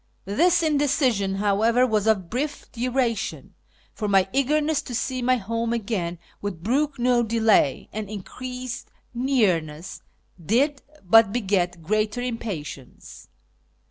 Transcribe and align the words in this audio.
This 0.25 0.63
indecision, 0.63 1.35
however, 1.35 1.85
was 1.85 2.07
of 2.07 2.27
brief 2.27 2.71
duration, 2.71 3.53
for 3.93 4.07
my 4.07 4.27
eagerness 4.33 4.81
to 4.81 4.95
see 4.95 5.21
my 5.21 5.35
home 5.35 5.73
again 5.73 6.17
would 6.41 6.63
brook 6.63 6.97
no 6.97 7.21
delay, 7.21 7.87
and 7.93 8.09
increased 8.09 8.89
nearness 9.13 10.01
did 10.43 10.81
but 11.03 11.31
beget 11.31 11.83
greater 11.83 12.19
impatience. 12.19 13.27